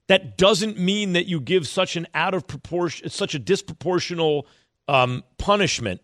[0.07, 4.45] that doesn't mean that you give such an out of proportion, such a disproportional
[4.89, 6.01] um, punishment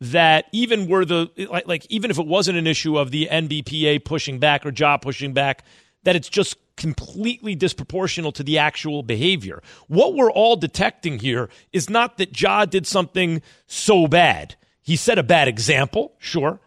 [0.00, 4.04] that even were the like, like even if it wasn't an issue of the NBPA
[4.04, 5.64] pushing back or job pushing back,
[6.02, 9.62] that it's just completely disproportional to the actual behavior.
[9.88, 14.56] What we're all detecting here is not that Ja did something so bad.
[14.82, 16.58] He set a bad example, sure.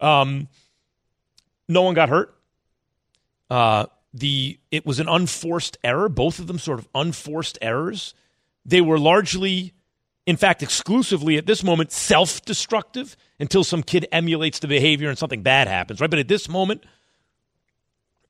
[0.00, 0.48] Um,
[1.68, 2.34] No one got hurt.
[3.50, 3.86] Uh,
[4.18, 6.08] the it was an unforced error.
[6.08, 8.14] Both of them sort of unforced errors.
[8.64, 9.72] They were largely,
[10.26, 15.42] in fact, exclusively at this moment self-destructive until some kid emulates the behavior and something
[15.42, 16.00] bad happens.
[16.00, 16.84] Right, but at this moment,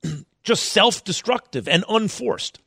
[0.42, 2.60] just self-destructive and unforced.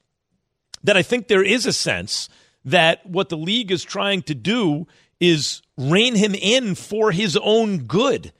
[0.83, 2.27] That I think there is a sense
[2.65, 4.87] that what the league is trying to do
[5.19, 8.33] is rein him in for his own good.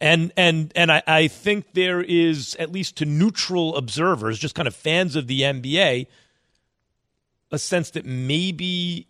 [0.00, 4.66] And and and I, I think there is, at least to neutral observers, just kind
[4.66, 6.06] of fans of the NBA,
[7.50, 9.08] a sense that maybe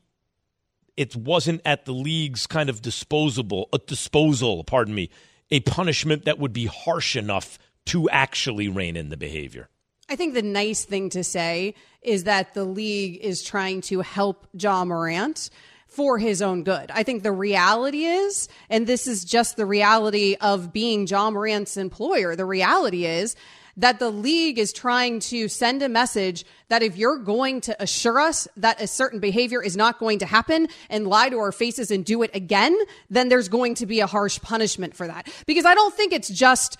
[0.97, 5.11] it wasn't at the league's kind of disposable a disposal, pardon me,
[5.51, 9.69] a punishment that would be harsh enough to actually rein in the behavior.
[10.09, 14.47] I think the nice thing to say is that the league is trying to help
[14.53, 15.51] Ja Morant
[15.91, 16.91] for his own good.
[16.91, 21.77] I think the reality is, and this is just the reality of being Ja Morant's
[21.77, 23.37] employer, the reality is
[23.77, 28.21] that the league is trying to send a message that if you're going to assure
[28.21, 31.91] us that a certain behavior is not going to happen and lie to our faces
[31.91, 32.77] and do it again,
[33.09, 35.29] then there's going to be a harsh punishment for that.
[35.47, 36.79] Because I don't think it's just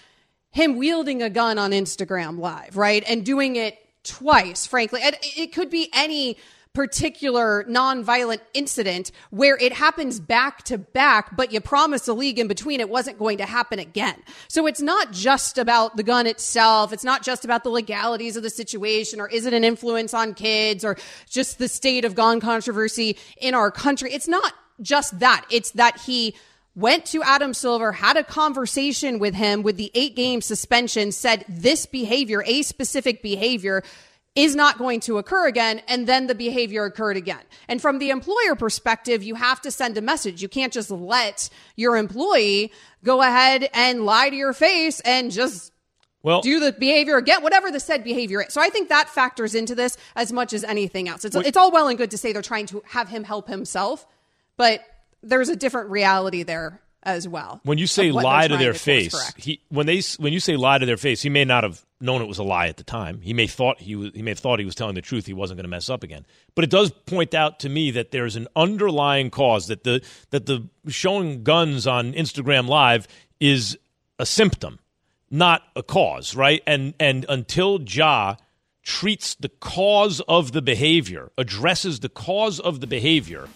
[0.51, 3.05] him wielding a gun on Instagram live, right?
[3.09, 5.01] And doing it twice, frankly.
[5.03, 6.37] And it could be any
[6.73, 12.47] particular nonviolent incident where it happens back to back, but you promised the league in
[12.47, 14.15] between it wasn't going to happen again.
[14.49, 16.93] So it's not just about the gun itself.
[16.93, 20.35] It's not just about the legalities of the situation or is it an influence on
[20.35, 20.97] kids or
[21.29, 24.13] just the state of gun controversy in our country.
[24.13, 25.45] It's not just that.
[25.51, 26.35] It's that he
[26.75, 31.45] went to Adam Silver, had a conversation with him with the eight game suspension, said
[31.49, 33.83] this behavior, a specific behavior,
[34.37, 35.83] is not going to occur again.
[35.89, 37.43] And then the behavior occurred again.
[37.69, 40.41] And from the employer perspective, you have to send a message.
[40.41, 42.73] You can't just let your employee
[43.05, 45.73] go ahead and lie to your face and just
[46.23, 48.53] well, do the behavior again, whatever the said behavior is.
[48.53, 51.25] So I think that factors into this as much as anything else.
[51.25, 54.07] It's, it's all well and good to say they're trying to have him help himself,
[54.57, 54.85] but
[55.23, 57.61] there's a different reality there as well.
[57.65, 60.79] When you say lie to their to face, he when they when you say lie
[60.79, 63.21] to their face, he may not have known it was a lie at the time.
[63.21, 65.27] He may thought he was, he may have thought he was telling the truth.
[65.27, 66.27] He wasn't going to mess up again.
[66.55, 70.47] But it does point out to me that there's an underlying cause that the that
[70.47, 73.79] the showing guns on Instagram Live is
[74.19, 74.79] a symptom,
[75.31, 76.63] not a cause, right?
[76.67, 78.37] And and until Ja
[78.83, 83.49] treats the cause of the behavior, addresses the cause of the behavior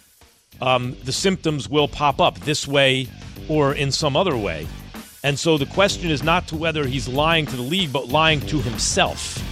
[0.60, 3.08] um, the symptoms will pop up this way
[3.48, 4.66] or in some other way.
[5.22, 8.40] And so the question is not to whether he's lying to the league, but lying
[8.42, 9.42] to himself.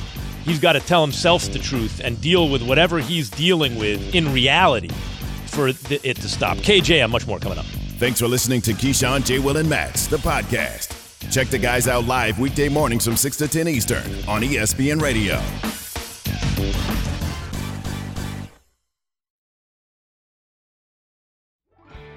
[0.44, 4.32] He's got to tell himself the truth and deal with whatever he's dealing with in
[4.32, 4.90] reality
[5.46, 6.57] for it to stop.
[6.59, 7.64] KJ, I'm much more coming up.
[7.64, 9.38] Thanks for listening to Keyshawn, J.
[9.38, 10.98] Will, and Max, the podcast.
[11.30, 15.40] Check the guys out live weekday mornings from 6 to 10 Eastern on ESPN Radio.